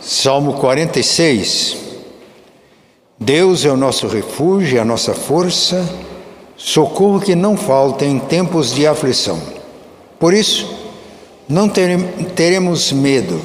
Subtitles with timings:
[0.00, 1.76] Salmo 46.
[3.18, 5.86] Deus é o nosso refúgio, a nossa força,
[6.56, 9.38] socorro que não falta em tempos de aflição.
[10.18, 10.74] Por isso,
[11.46, 13.42] não teremos medo,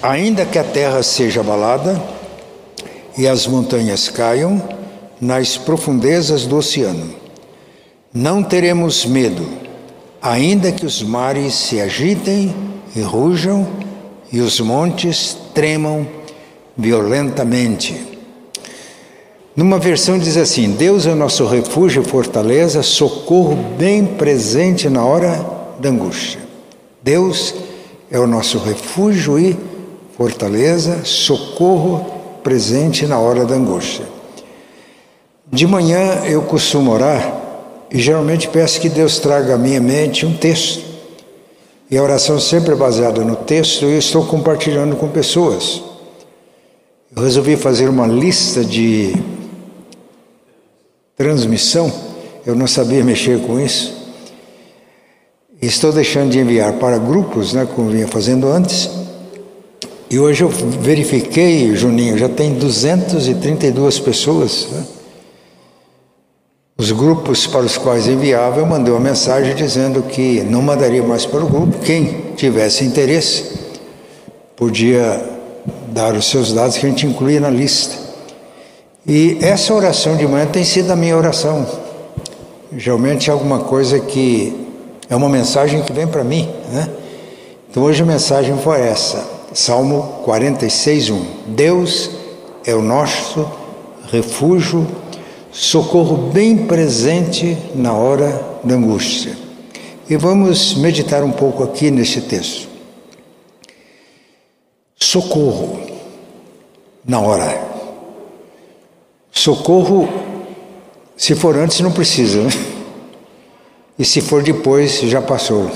[0.00, 2.00] ainda que a terra seja abalada
[3.18, 4.62] e as montanhas caiam
[5.20, 7.16] nas profundezas do oceano.
[8.12, 9.44] Não teremos medo,
[10.22, 12.54] ainda que os mares se agitem
[12.94, 13.66] e rujam
[14.34, 16.04] e os montes tremam
[16.76, 17.94] violentamente.
[19.54, 25.04] Numa versão diz assim: Deus é o nosso refúgio e fortaleza, socorro bem presente na
[25.04, 25.40] hora
[25.78, 26.40] da angústia.
[27.00, 27.54] Deus
[28.10, 29.56] é o nosso refúgio e
[30.16, 32.04] fortaleza, socorro
[32.42, 34.04] presente na hora da angústia.
[35.46, 37.40] De manhã eu costumo orar
[37.88, 40.83] e geralmente peço que Deus traga à minha mente um texto
[41.90, 45.82] e a oração sempre é baseada no texto, e eu estou compartilhando com pessoas.
[47.14, 49.14] Eu resolvi fazer uma lista de
[51.16, 51.92] transmissão,
[52.44, 53.94] eu não sabia mexer com isso.
[55.62, 58.90] Estou deixando de enviar para grupos, né, como vinha fazendo antes.
[60.10, 64.68] E hoje eu verifiquei, Juninho, já tem 232 pessoas.
[64.70, 64.84] Né?
[66.76, 71.24] Os grupos para os quais enviava, eu mandei uma mensagem dizendo que não mandaria mais
[71.24, 71.78] para o grupo.
[71.78, 73.44] Quem tivesse interesse
[74.56, 75.22] podia
[75.92, 77.96] dar os seus dados que a gente incluía na lista.
[79.06, 81.64] E essa oração de manhã tem sido a minha oração.
[82.76, 84.66] Geralmente é alguma coisa que
[85.08, 86.88] é uma mensagem que vem para mim, né?
[87.70, 91.26] Então hoje a mensagem foi essa, Salmo 46, 1.
[91.48, 92.10] Deus
[92.66, 93.48] é o nosso
[94.10, 94.84] refúgio
[95.54, 99.38] socorro bem presente na hora da angústia.
[100.10, 102.68] E vamos meditar um pouco aqui nesse texto.
[104.96, 105.78] Socorro
[107.06, 107.62] na hora.
[109.30, 110.08] Socorro,
[111.16, 112.50] se for antes, não precisa, né?
[113.96, 115.70] E se for depois, já passou.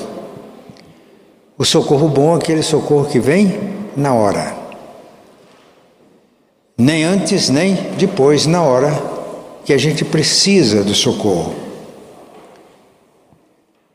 [1.57, 3.61] O socorro bom é aquele socorro que vem
[3.97, 4.57] na hora.
[6.77, 9.18] Nem antes, nem depois, na hora
[9.69, 11.55] que a gente precisa do socorro.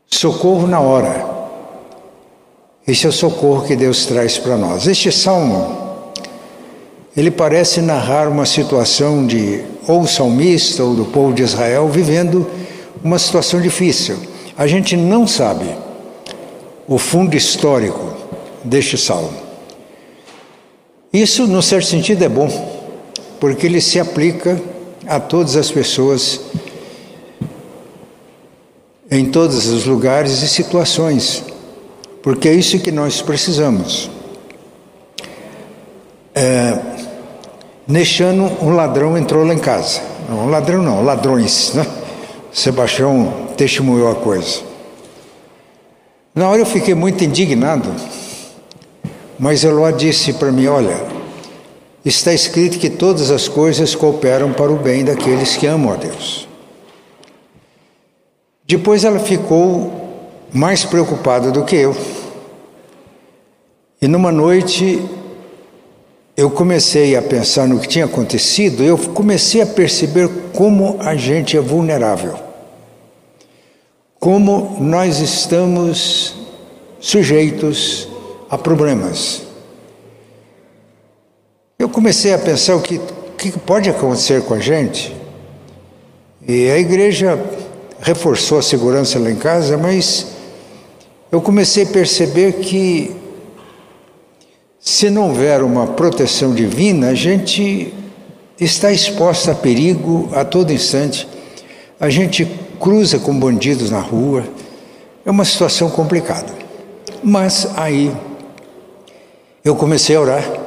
[0.06, 1.26] Socorro na hora.
[2.86, 4.86] Esse é o socorro que Deus traz para nós.
[4.86, 6.12] Este salmo,
[7.16, 12.48] ele parece narrar uma situação de ou salmista ou do povo de Israel vivendo
[13.02, 14.16] uma situação difícil.
[14.56, 15.66] A gente não sabe
[16.86, 18.14] o fundo histórico
[18.62, 19.34] deste salmo.
[21.12, 22.48] Isso, no certo sentido, é bom,
[23.40, 24.72] porque ele se aplica
[25.06, 26.40] a todas as pessoas,
[29.10, 31.44] em todos os lugares e situações,
[32.22, 34.10] porque é isso que nós precisamos.
[36.34, 36.78] É,
[37.86, 40.00] neste ano, um ladrão entrou lá em casa.
[40.28, 41.86] Não, um ladrão não, ladrões, né?
[42.52, 44.60] Sebastião testemunhou a coisa.
[46.34, 47.88] Na hora eu fiquei muito indignado,
[49.38, 51.13] mas Eloá disse para mim: Olha,
[52.04, 56.46] está escrito que todas as coisas cooperam para o bem daqueles que amam a Deus.
[58.66, 59.92] Depois ela ficou
[60.52, 61.96] mais preocupada do que eu.
[64.00, 65.02] E numa noite
[66.36, 71.56] eu comecei a pensar no que tinha acontecido, eu comecei a perceber como a gente
[71.56, 72.36] é vulnerável.
[74.18, 76.34] Como nós estamos
[76.98, 78.08] sujeitos
[78.50, 79.43] a problemas.
[81.84, 82.98] Eu comecei a pensar o que,
[83.36, 85.14] que pode acontecer com a gente.
[86.48, 87.38] E a igreja
[88.00, 90.28] reforçou a segurança lá em casa, mas
[91.30, 93.14] eu comecei a perceber que
[94.80, 97.92] se não houver uma proteção divina, a gente
[98.58, 101.28] está exposta a perigo a todo instante.
[102.00, 104.42] A gente cruza com bandidos na rua.
[105.22, 106.50] É uma situação complicada.
[107.22, 108.10] Mas aí
[109.62, 110.63] eu comecei a orar.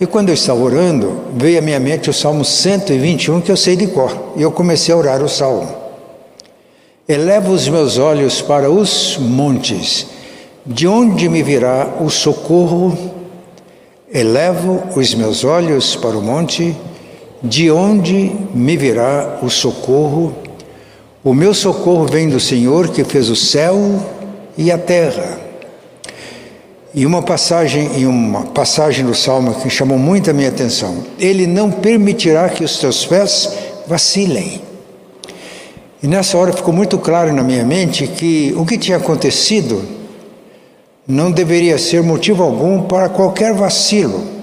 [0.00, 3.74] E quando eu estava orando, veio à minha mente o Salmo 121, que eu sei
[3.74, 4.32] de cor.
[4.36, 5.68] E eu comecei a orar o Salmo.
[7.08, 10.06] Eleva os meus olhos para os montes,
[10.64, 12.96] de onde me virá o socorro?
[14.12, 16.76] Elevo os meus olhos para o monte,
[17.42, 20.34] de onde me virá o socorro?
[21.24, 23.76] O meu socorro vem do Senhor que fez o céu
[24.56, 25.37] e a terra.
[26.98, 31.04] E uma passagem, em uma passagem do Salmo que chamou muito a minha atenção.
[31.18, 33.48] Ele não permitirá que os teus pés
[33.86, 34.60] vacilem.
[36.02, 39.80] E nessa hora ficou muito claro na minha mente que o que tinha acontecido
[41.06, 44.38] não deveria ser motivo algum para qualquer vacilo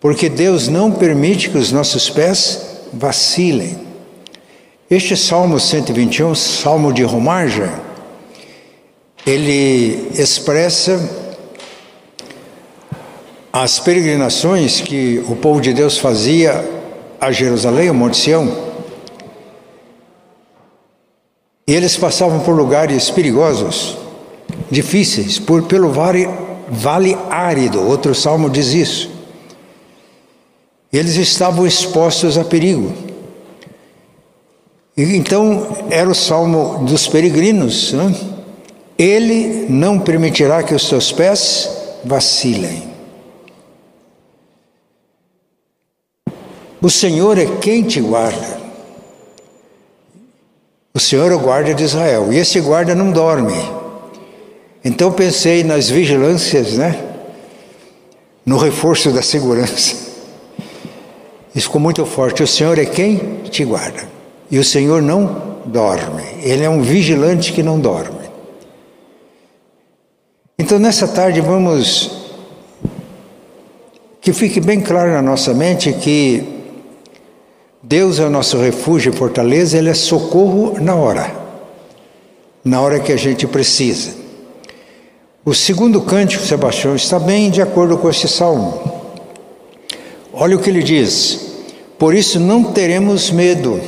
[0.00, 2.60] porque Deus não permite que os nossos pés
[2.92, 3.76] vacilem.
[4.88, 7.68] Este Salmo 121, Salmo de romagem,
[9.26, 11.25] ele expressa
[13.62, 16.62] as peregrinações que o povo de Deus fazia
[17.18, 18.54] a Jerusalém, ao Monte Sião.
[21.66, 23.96] E eles passavam por lugares perigosos,
[24.70, 26.28] difíceis, por, pelo vale,
[26.68, 27.80] vale árido.
[27.80, 29.10] Outro salmo diz isso.
[30.92, 32.92] Eles estavam expostos a perigo.
[34.94, 37.94] E então era o salmo dos peregrinos.
[37.94, 38.14] Né?
[38.98, 41.70] Ele não permitirá que os teus pés
[42.04, 42.95] vacilem.
[46.86, 48.60] O Senhor é quem te guarda.
[50.94, 52.32] O Senhor é o guarda de Israel.
[52.32, 53.56] E esse guarda não dorme.
[54.84, 56.96] Então pensei nas vigilâncias, né?
[58.44, 59.96] No reforço da segurança.
[61.52, 62.44] Isso ficou muito forte.
[62.44, 64.08] O Senhor é quem te guarda.
[64.48, 66.22] E o Senhor não dorme.
[66.40, 68.30] Ele é um vigilante que não dorme.
[70.56, 72.12] Então nessa tarde vamos
[74.20, 76.54] que fique bem claro na nossa mente que
[77.88, 81.32] Deus é o nosso refúgio e fortaleza, Ele é socorro na hora,
[82.64, 84.10] na hora que a gente precisa.
[85.44, 88.82] O segundo cântico, Sebastião, está bem de acordo com esse salmo.
[90.32, 91.38] Olha o que ele diz:
[91.96, 93.80] Por isso não teremos medo,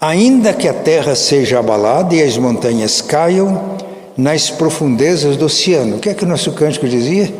[0.00, 3.76] ainda que a terra seja abalada e as montanhas caiam
[4.16, 5.94] nas profundezas do oceano.
[5.94, 7.32] O que é que o nosso cântico dizia?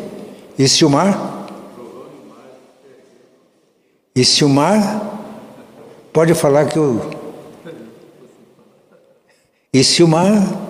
[0.57, 1.32] E se o mar
[4.15, 5.19] e se o mar,
[6.11, 7.01] pode falar que o.
[9.73, 10.61] E se o mar.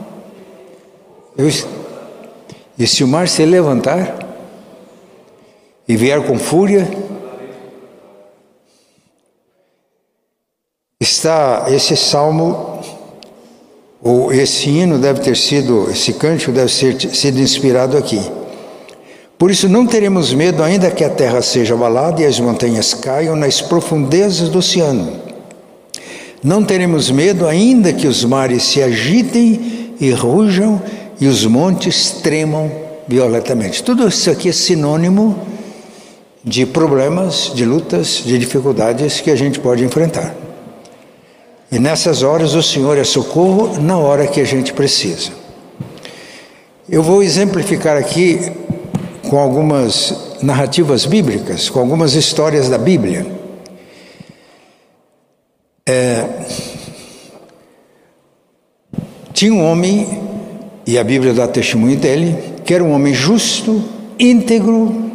[1.37, 1.49] Eu,
[2.77, 4.17] e se o mar se levantar
[5.87, 6.87] e vier com fúria,
[10.99, 12.81] está esse salmo,
[14.01, 18.21] ou esse hino deve ter sido, esse cântico deve ter sido inspirado aqui.
[19.43, 23.35] Por isso não teremos medo, ainda que a terra seja abalada e as montanhas caiam
[23.35, 25.19] nas profundezas do oceano.
[26.41, 30.81] Não teremos medo, ainda que os mares se agitem e rujam
[31.19, 32.71] e os montes tremam
[33.05, 33.83] violentamente.
[33.83, 35.37] Tudo isso aqui é sinônimo
[36.41, 40.33] de problemas, de lutas, de dificuldades que a gente pode enfrentar.
[41.69, 45.43] E nessas horas o Senhor é socorro na hora que a gente precisa.
[46.89, 48.39] Eu vou exemplificar aqui
[49.33, 53.25] com algumas narrativas bíblicas, com algumas histórias da Bíblia.
[55.89, 56.45] É,
[59.33, 60.21] tinha um homem,
[60.85, 63.83] e a Bíblia dá testemunho dele, que era um homem justo,
[64.19, 65.09] íntegro,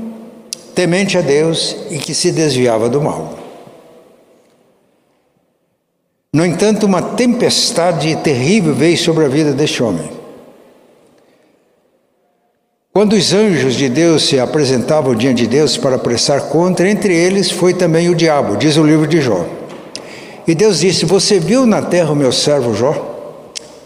[0.74, 3.38] temente a Deus e que se desviava do mal.
[6.34, 10.17] No entanto, uma tempestade terrível veio sobre a vida deste homem.
[12.98, 17.48] Quando os anjos de Deus se apresentavam diante de Deus para prestar conta, entre eles
[17.48, 19.46] foi também o diabo, diz o livro de Jó.
[20.48, 23.22] E Deus disse: Você viu na terra o meu servo Jó,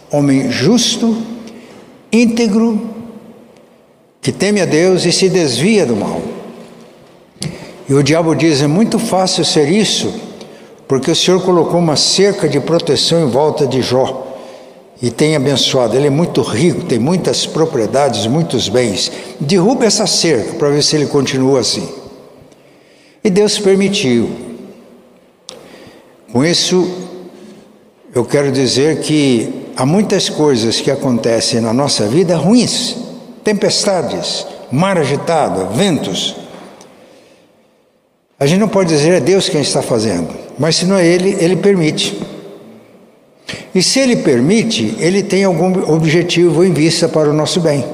[0.09, 1.15] homem justo,
[2.11, 2.89] íntegro,
[4.19, 6.19] que teme a Deus e se desvia do mal.
[7.87, 10.11] E o diabo diz: É muito fácil ser isso,
[10.87, 14.32] porque o Senhor colocou uma cerca de proteção em volta de Jó
[15.03, 15.97] e tem abençoado.
[15.97, 19.11] Ele é muito rico, tem muitas propriedades, muitos bens.
[19.37, 21.85] Derruba essa cerca para ver se ele continua assim.
[23.21, 24.29] E Deus permitiu.
[26.31, 26.89] Com isso,
[28.15, 32.95] eu quero dizer que há muitas coisas que acontecem na nossa vida ruins,
[33.43, 36.37] tempestades, mar agitado, ventos.
[38.39, 41.35] A gente não pode dizer é Deus quem está fazendo, mas se não é Ele,
[41.41, 42.32] Ele permite.
[43.73, 47.85] E se ele permite, ele tem algum objetivo em vista para o nosso bem.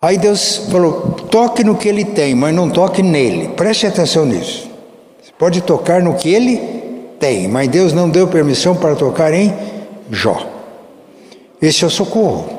[0.00, 3.48] Aí Deus falou: toque no que ele tem, mas não toque nele.
[3.48, 4.70] Preste atenção nisso.
[5.22, 6.56] Você pode tocar no que ele
[7.18, 9.54] tem, mas Deus não deu permissão para tocar em
[10.10, 10.46] Jó.
[11.60, 12.58] Esse é o socorro.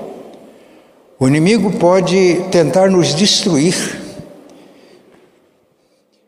[1.20, 3.76] O inimigo pode tentar nos destruir,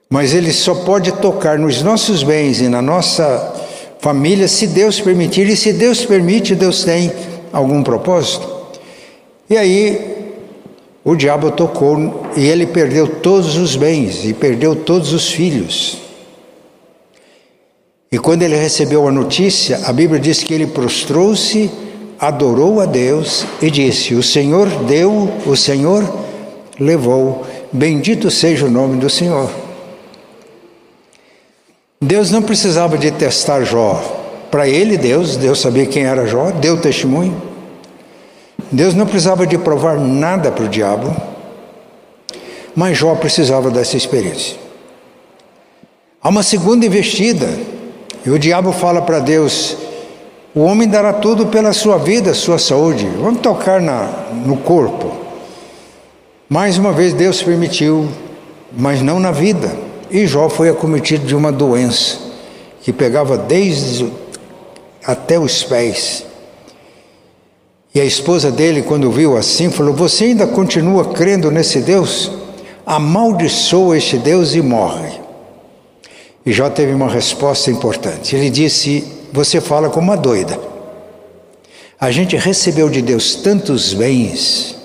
[0.10, 3.63] mas ele só pode tocar nos nossos bens e na nossa
[4.04, 7.10] família, se Deus permitir, e se Deus permite, Deus tem
[7.54, 8.46] algum propósito.
[9.50, 10.34] E aí
[11.06, 16.00] o diabo tocou e ele perdeu todos os bens e perdeu todos os filhos.
[18.12, 21.72] E quando ele recebeu a notícia, a Bíblia diz que ele prostrou-se,
[22.20, 26.04] adorou a Deus e disse: O Senhor deu, o Senhor
[26.78, 29.63] levou, Bendito seja o nome do Senhor.
[32.04, 34.02] Deus não precisava de testar Jó.
[34.52, 37.42] Para ele, Deus, Deus sabia quem era Jó, deu testemunho.
[38.72, 41.16] Deus não precisava de provar nada para o diabo,
[42.76, 44.58] mas Jó precisava dessa experiência.
[46.22, 47.50] Há uma segunda investida,
[48.26, 49.78] e o diabo fala para Deus:
[50.54, 53.08] o homem dará tudo pela sua vida, sua saúde.
[53.22, 54.10] Vamos tocar na,
[54.46, 55.12] no corpo.
[56.50, 58.10] Mais uma vez Deus permitiu,
[58.76, 59.93] mas não na vida.
[60.14, 62.20] E Jó foi acometido de uma doença
[62.84, 64.14] que pegava desde
[65.04, 66.24] até os pés.
[67.96, 72.32] E a esposa dele, quando viu assim, falou: Você ainda continua crendo nesse Deus?
[72.86, 75.20] Amaldiçoa este Deus e morre.
[76.46, 78.36] E Jó teve uma resposta importante.
[78.36, 79.04] Ele disse:
[79.34, 80.60] Você fala como uma doida.
[82.00, 84.76] A gente recebeu de Deus tantos bens,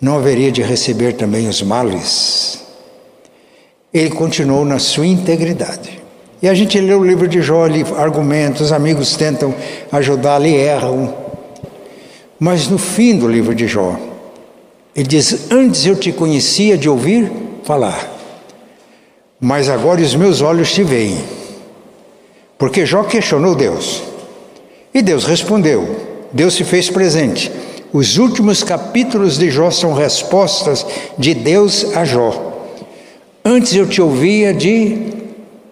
[0.00, 2.67] não haveria de receber também os males.
[3.98, 6.00] Ele continuou na sua integridade.
[6.40, 9.54] E a gente lê o livro de Jó, ali, argumentos, amigos tentam
[9.90, 11.14] ajudá-lo e erram.
[12.38, 13.98] Mas no fim do livro de Jó,
[14.94, 17.30] ele diz: Antes eu te conhecia de ouvir
[17.64, 18.18] falar
[19.40, 21.18] mas agora os meus olhos te veem.
[22.56, 24.02] Porque Jó questionou Deus.
[24.92, 25.96] E Deus respondeu.
[26.32, 27.50] Deus se fez presente.
[27.92, 30.84] Os últimos capítulos de Jó são respostas
[31.16, 32.57] de Deus a Jó.
[33.48, 35.16] Antes eu te ouvia de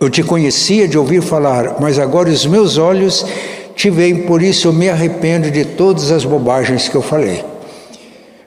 [0.01, 3.27] eu te conhecia de ouvir falar, mas agora os meus olhos
[3.75, 7.45] te veem, por isso eu me arrependo de todas as bobagens que eu falei.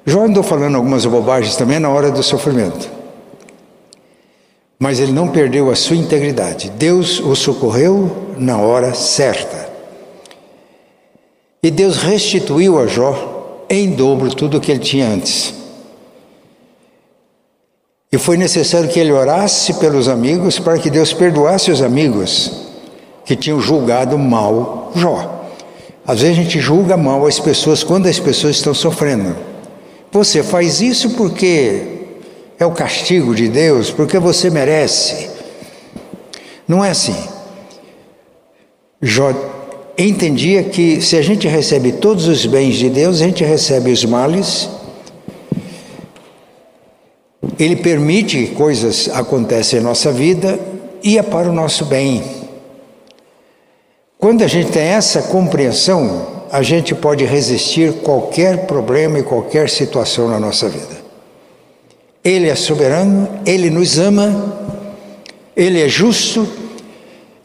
[0.06, 3.00] Jó andou falando algumas bobagens também na hora do sofrimento
[4.80, 6.72] mas ele não perdeu a sua integridade.
[6.78, 9.68] Deus o socorreu na hora certa.
[11.62, 15.54] E Deus restituiu a Jó em dobro tudo o que ele tinha antes.
[18.12, 22.52] E foi necessário que ele orasse pelos amigos para que Deus perdoasse os amigos
[23.24, 25.40] que tinham julgado mal Jó.
[26.06, 29.36] Às vezes a gente julga mal as pessoas quando as pessoas estão sofrendo.
[30.12, 31.84] Você faz isso porque
[32.60, 35.30] é o castigo de Deus, porque você merece.
[36.68, 37.16] Não é assim.
[39.00, 39.34] Jó
[39.98, 44.04] entendia que se a gente recebe todos os bens de Deus, a gente recebe os
[44.04, 44.68] males.
[47.60, 50.58] Ele permite que coisas aconteçam em nossa vida
[51.04, 52.24] e é para o nosso bem.
[54.18, 60.30] Quando a gente tem essa compreensão, a gente pode resistir qualquer problema e qualquer situação
[60.30, 61.00] na nossa vida.
[62.24, 64.58] Ele é soberano, ele nos ama,
[65.56, 66.48] ele é justo.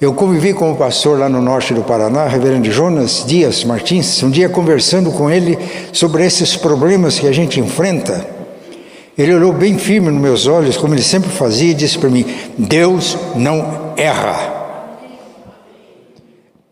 [0.00, 4.30] Eu convivi com o pastor lá no norte do Paraná, reverendo Jonas Dias Martins, um
[4.30, 5.58] dia conversando com ele
[5.92, 8.33] sobre esses problemas que a gente enfrenta.
[9.16, 12.26] Ele olhou bem firme nos meus olhos, como ele sempre fazia, e disse para mim:
[12.58, 14.52] Deus não erra.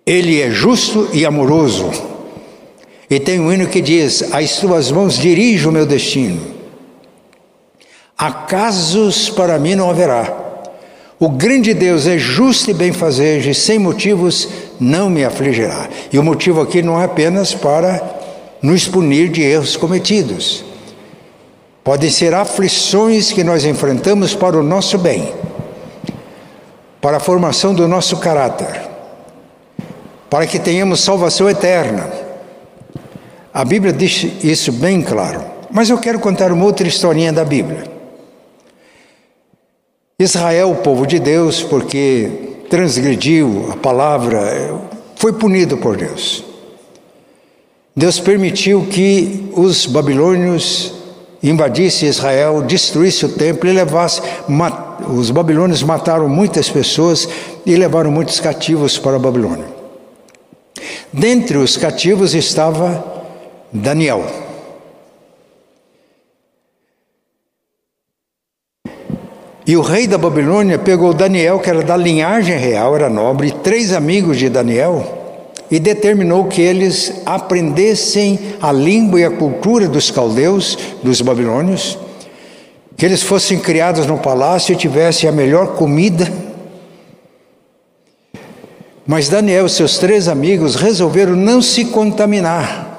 [0.05, 1.91] Ele é justo e amoroso.
[3.09, 6.41] E tem um hino que diz: As tuas mãos dirigem o meu destino.
[8.19, 10.41] Acasos para mim não haverá.
[11.21, 14.49] O grande Deus é justo e benfazejo, e sem motivos
[14.81, 15.89] não me afligirá.
[16.13, 18.03] E o motivo aqui não é apenas para
[18.61, 20.72] nos punir de erros cometidos.
[21.85, 25.35] Podem ser aflições que nós enfrentamos para o nosso bem,
[27.01, 28.83] para a formação do nosso caráter,
[30.31, 32.09] para que tenhamos salvação eterna.
[33.53, 35.53] A Bíblia diz isso bem claro.
[35.71, 37.85] Mas eu quero contar uma outra historinha da Bíblia.
[40.19, 42.31] Israel, o povo de Deus, porque
[42.69, 44.79] transgrediu a palavra,
[45.17, 46.45] foi punido por Deus.
[47.97, 51.01] Deus permitiu que os babilônios
[51.43, 54.23] invadissem Israel, destruíssem o templo e levassem.
[55.09, 57.29] Os babilônios mataram muitas pessoas
[57.67, 59.67] e levaram muitos cativos para a Babilônia.
[61.13, 63.05] Dentre os cativos estava
[63.73, 64.25] Daniel.
[69.65, 73.53] E o rei da Babilônia pegou Daniel, que era da linhagem real, era nobre, e
[73.53, 75.22] três amigos de Daniel,
[75.73, 81.99] e determinou que eles aprendessem a língua e a cultura dos caldeus, dos babilônios,
[82.95, 86.31] que eles fossem criados no palácio e tivessem a melhor comida.
[89.07, 92.91] Mas Daniel e seus três amigos resolveram não se contaminar.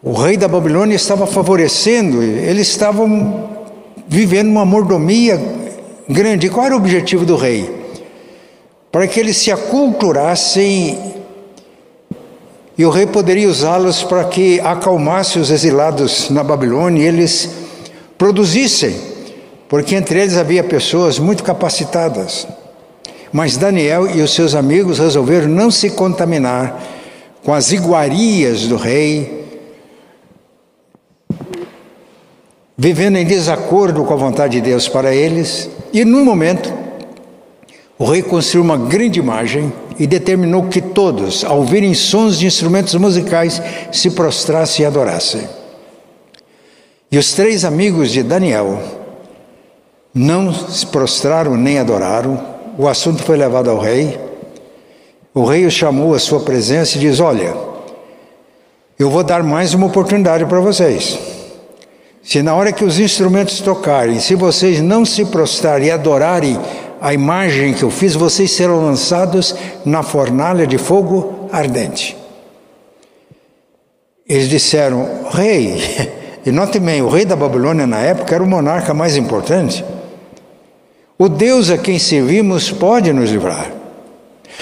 [0.00, 3.50] O rei da Babilônia estava favorecendo, eles estavam
[4.06, 5.36] vivendo uma mordomia
[6.08, 6.46] grande.
[6.46, 7.77] E qual era o objetivo do rei?
[8.90, 11.18] Para que eles se aculturassem
[12.78, 17.50] e o rei poderia usá-los para que acalmasse os exilados na Babilônia e eles
[18.16, 18.94] produzissem,
[19.68, 22.46] porque entre eles havia pessoas muito capacitadas.
[23.32, 26.80] Mas Daniel e os seus amigos resolveram não se contaminar
[27.44, 29.44] com as iguarias do rei,
[32.76, 36.72] vivendo em desacordo com a vontade de Deus para eles, e num momento,
[37.98, 42.94] o rei construiu uma grande imagem e determinou que todos, ao ouvirem sons de instrumentos
[42.94, 45.48] musicais, se prostrassem e adorassem.
[47.10, 48.80] E os três amigos de Daniel
[50.14, 52.40] não se prostraram nem adoraram.
[52.78, 54.20] O assunto foi levado ao rei.
[55.34, 57.54] O rei os chamou à sua presença e diz: Olha,
[58.96, 61.18] eu vou dar mais uma oportunidade para vocês.
[62.22, 66.60] Se na hora que os instrumentos tocarem, se vocês não se prostrarem e adorarem
[67.00, 72.16] a imagem que eu fiz, vocês serão lançados na fornalha de fogo ardente.
[74.28, 75.80] Eles disseram, rei,
[76.44, 79.84] e note bem, o rei da Babilônia na época era o monarca mais importante.
[81.18, 83.72] O Deus a quem servimos pode nos livrar.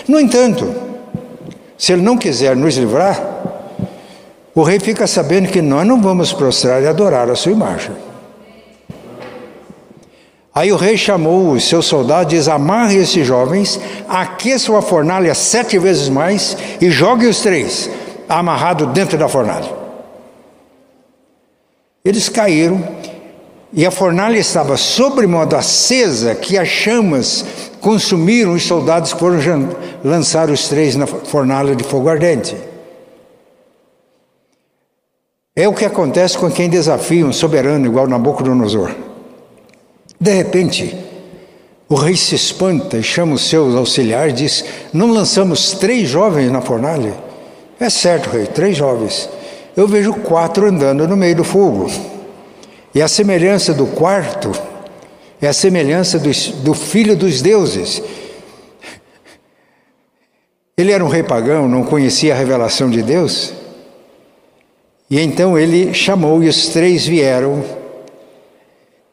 [0.07, 0.73] No entanto,
[1.77, 3.21] se ele não quiser nos livrar,
[4.55, 7.93] o rei fica sabendo que nós não vamos prostrar e adorar a sua imagem.
[10.57, 15.35] Aí o rei chamou os seus soldados e diz: amarre esses jovens, aqueçam a fornalha
[15.35, 17.91] sete vezes mais e jogue os três
[18.27, 19.71] amarrados dentro da fornalha.
[22.03, 22.83] Eles caíram
[23.71, 27.45] e a fornalha estava sobremodo acesa que as chamas
[27.79, 29.69] consumiram os soldados que foram
[30.03, 32.57] lançar os três na fornalha de fogo ardente.
[35.55, 39.06] É o que acontece com quem desafia um soberano igual Nabucodonosor.
[40.21, 40.97] De repente,
[41.89, 46.51] o rei se espanta e chama os seus auxiliares e diz: Não lançamos três jovens
[46.51, 47.15] na fornalha?
[47.79, 49.29] É certo, rei, três jovens.
[49.77, 51.91] Eu vejo quatro andando no meio do fogo.
[52.95, 54.51] E a semelhança do quarto
[55.41, 56.31] é a semelhança do,
[56.63, 58.03] do filho dos deuses.
[60.79, 63.53] Ele era um rei pagão, não conhecia a revelação de Deus.
[65.11, 67.65] E então ele chamou e os três vieram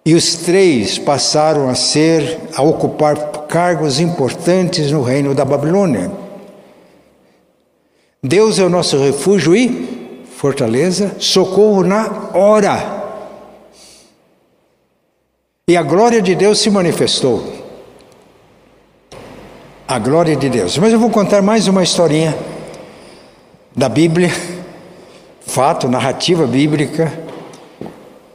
[0.06, 3.16] e os três passaram a ser, a ocupar
[3.48, 6.12] cargos importantes no reino da Babilônia.
[8.22, 13.04] Deus é o nosso refúgio e fortaleza, socorro na hora.
[15.68, 17.62] E a glória de Deus se manifestou.
[19.88, 20.78] A glória de Deus.
[20.78, 22.38] Mas eu vou contar mais uma historinha
[23.76, 24.32] da Bíblia,
[25.46, 27.33] fato, narrativa bíblica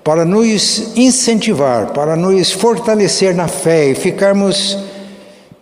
[0.08, 4.78] para nos incentivar, para nos fortalecer na fé e ficarmos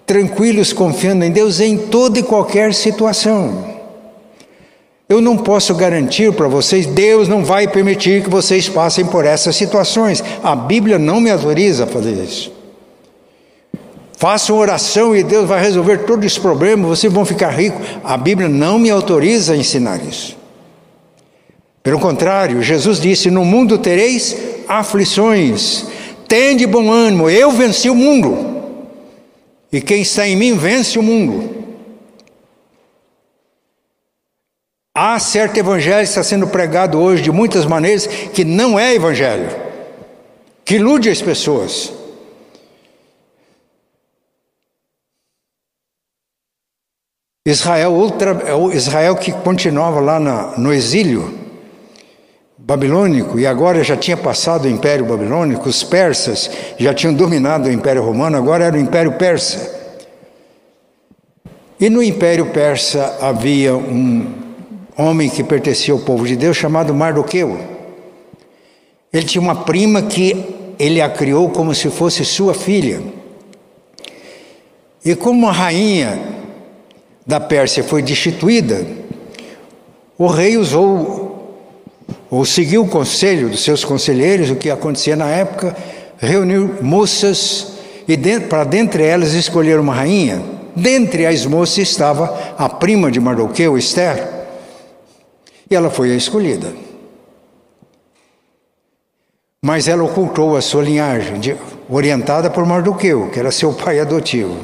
[0.06, 3.74] tranquilos confiando em Deus em toda e qualquer situação.
[5.08, 9.56] Eu não posso garantir para vocês, Deus não vai permitir que vocês passem por essas
[9.56, 10.22] situações.
[10.44, 12.52] A Bíblia não me autoriza a fazer isso.
[14.16, 17.84] Façam oração e Deus vai resolver todos os problemas, vocês vão ficar ricos.
[18.04, 20.45] A Bíblia não me autoriza a ensinar isso.
[21.86, 25.86] Pelo contrário, Jesus disse: No mundo tereis aflições,
[26.26, 28.60] tende bom ânimo, eu venci o mundo,
[29.70, 31.64] e quem está em mim vence o mundo.
[34.92, 39.48] Há certo evangelho que está sendo pregado hoje de muitas maneiras que não é evangelho,
[40.64, 41.92] que ilude as pessoas.
[47.46, 48.36] Israel, ultra,
[48.74, 51.45] Israel que continuava lá na, no exílio,
[52.58, 57.72] babilônico e agora já tinha passado o Império Babilônico, os persas já tinham dominado o
[57.72, 59.74] Império Romano, agora era o Império Persa.
[61.78, 64.26] E no Império Persa havia um
[64.96, 67.58] homem que pertencia ao povo de Deus chamado Mardoqueu.
[69.12, 73.02] Ele tinha uma prima que ele a criou como se fosse sua filha.
[75.04, 76.18] E como a rainha
[77.26, 78.86] da Pérsia foi destituída,
[80.18, 81.25] o rei usou
[82.30, 85.76] ou seguiu o conselho dos seus conselheiros, o que acontecia na época,
[86.18, 87.74] reuniu moças
[88.08, 90.42] e para dentre elas escolher uma rainha.
[90.74, 94.28] Dentre as moças estava a prima de Mardoqueu, Esther,
[95.70, 96.72] e ela foi a escolhida.
[99.64, 101.56] Mas ela ocultou a sua linhagem, de,
[101.88, 104.56] orientada por Mardoqueu, que era seu pai adotivo.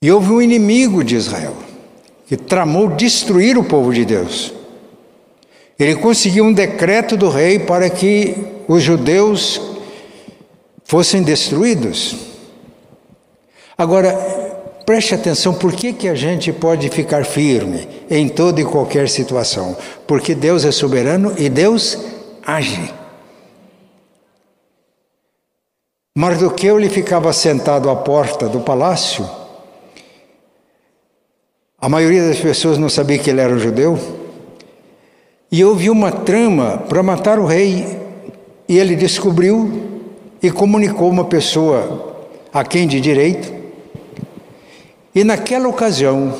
[0.00, 1.65] E houve um inimigo de Israel
[2.26, 4.52] que tramou destruir o povo de Deus.
[5.78, 8.34] Ele conseguiu um decreto do rei para que
[8.66, 9.60] os judeus
[10.84, 12.16] fossem destruídos.
[13.76, 14.12] Agora,
[14.86, 19.76] preste atenção, por que, que a gente pode ficar firme em toda e qualquer situação?
[20.06, 21.98] Porque Deus é soberano e Deus
[22.44, 22.90] age.
[26.16, 29.28] Mardoqueu ele ficava sentado à porta do palácio.
[31.86, 33.96] A maioria das pessoas não sabia que ele era um judeu.
[35.52, 37.86] E houve uma trama para matar o rei.
[38.68, 39.84] E ele descobriu
[40.42, 43.54] e comunicou uma pessoa a quem de direito.
[45.14, 46.34] E naquela ocasião,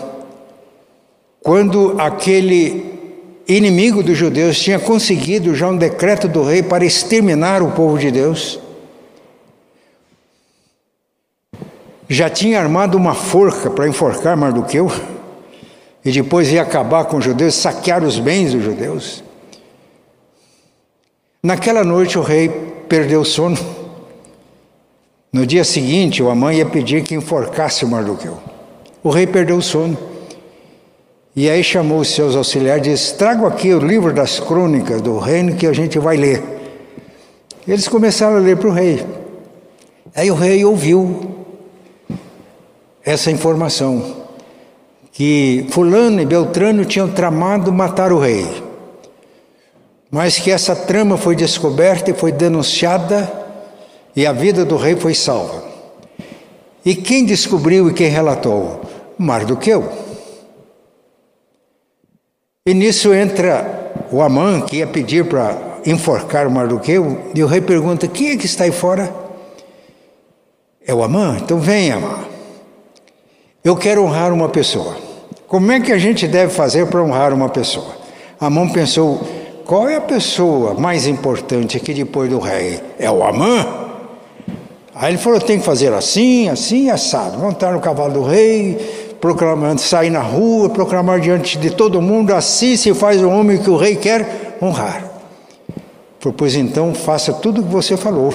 [1.40, 2.98] quando aquele
[3.46, 8.10] inimigo dos judeus tinha conseguido já um decreto do rei para exterminar o povo de
[8.10, 8.58] Deus,
[12.08, 14.90] já tinha armado uma forca para enforcar Mardoqueu,
[16.06, 19.24] e depois ia acabar com os judeus, saquear os bens dos judeus.
[21.42, 22.48] Naquela noite o rei
[22.88, 23.58] perdeu o sono.
[25.32, 28.38] No dia seguinte, a mãe ia pedir que enforcasse o Mardoqueu.
[29.02, 29.98] O rei perdeu o sono.
[31.34, 35.18] E aí chamou os seus auxiliares e disse: Trago aqui o livro das crônicas do
[35.18, 36.40] reino que a gente vai ler.
[37.66, 39.04] Eles começaram a ler para o rei.
[40.14, 41.44] Aí o rei ouviu
[43.04, 44.25] essa informação:
[45.16, 48.46] que Fulano e Beltrano tinham tramado matar o rei,
[50.10, 53.32] mas que essa trama foi descoberta e foi denunciada,
[54.14, 55.64] e a vida do rei foi salva.
[56.84, 58.82] E quem descobriu e quem relatou?
[59.16, 59.90] Mardoqueu.
[62.66, 67.62] E nisso entra o Amã, que ia pedir para enforcar o Mardoqueu, e o rei
[67.62, 69.14] pergunta: quem é que está aí fora?
[70.86, 71.38] É o Amã?
[71.40, 72.18] Então vem, Amã.
[73.64, 75.05] Eu quero honrar uma pessoa.
[75.48, 77.94] Como é que a gente deve fazer para honrar uma pessoa?
[78.40, 79.20] Amã pensou:
[79.64, 82.80] qual é a pessoa mais importante aqui depois do rei?
[82.98, 83.64] É o Amã?
[84.94, 87.38] Aí ele falou: tem que fazer assim, assim, assado.
[87.38, 92.76] Montar no cavalo do rei, proclamando, sair na rua, proclamar diante de todo mundo, assim
[92.76, 95.04] se faz o homem que o rei quer honrar.
[96.36, 98.34] Pois então faça tudo o que você falou,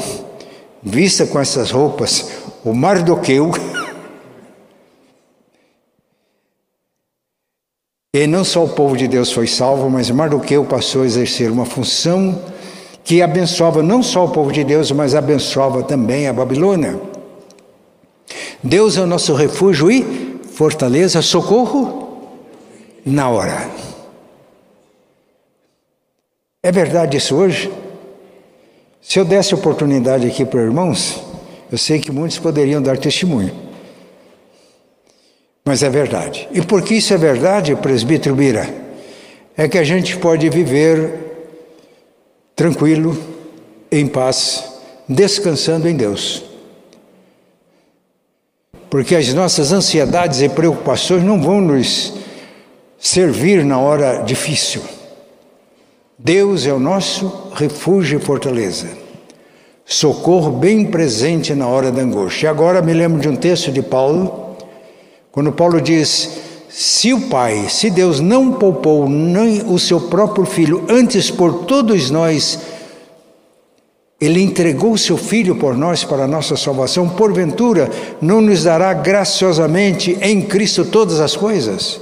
[0.81, 2.29] vista com essas roupas,
[2.63, 3.51] o Mardoqueu.
[8.13, 11.65] E não só o povo de Deus foi salvo, mas Mardoqueu passou a exercer uma
[11.65, 12.43] função
[13.05, 16.99] que abençoava não só o povo de Deus, mas abençoava também a Babilônia.
[18.61, 20.03] Deus é o nosso refúgio e
[20.53, 22.35] fortaleza, socorro
[23.05, 23.71] na hora.
[26.61, 27.71] É verdade isso hoje?
[29.01, 31.23] Se eu desse oportunidade aqui para irmãos,
[31.71, 33.70] eu sei que muitos poderiam dar testemunho.
[35.63, 36.47] Mas é verdade.
[36.51, 38.67] E por que isso é verdade, presbítero Bira?
[39.55, 41.11] É que a gente pode viver
[42.55, 43.17] tranquilo,
[43.91, 44.63] em paz,
[45.07, 46.51] descansando em Deus
[48.91, 52.13] porque as nossas ansiedades e preocupações não vão nos
[52.99, 54.81] servir na hora difícil.
[56.19, 58.89] Deus é o nosso refúgio e fortaleza,
[59.85, 62.47] socorro bem presente na hora da angústia.
[62.47, 64.50] E agora me lembro de um texto de Paulo,
[65.31, 66.29] quando Paulo diz:
[66.69, 72.09] Se o Pai, se Deus não poupou nem o seu próprio filho, antes por todos
[72.09, 72.59] nós
[74.21, 77.89] ele entregou o seu Filho por nós para a nossa salvação, porventura
[78.21, 81.99] não nos dará graciosamente em Cristo todas as coisas?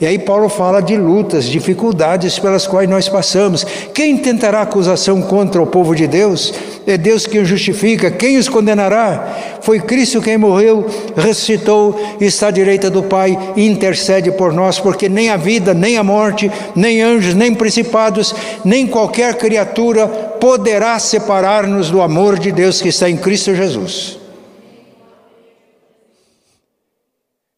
[0.00, 3.64] E aí Paulo fala de lutas, dificuldades pelas quais nós passamos.
[3.94, 6.52] Quem tentará acusação contra o povo de Deus?
[6.86, 8.10] É Deus quem justifica.
[8.10, 9.58] Quem os condenará?
[9.60, 15.08] Foi Cristo quem morreu, ressuscitou, está à direita do Pai e intercede por nós, porque
[15.08, 21.90] nem a vida, nem a morte, nem anjos, nem principados, nem qualquer criatura poderá separar-nos
[21.90, 24.18] do amor de Deus que está em Cristo Jesus.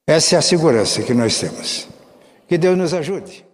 [0.07, 1.92] Essa é a segurança que nós temos.
[2.49, 3.52] Que Deus nos ajude.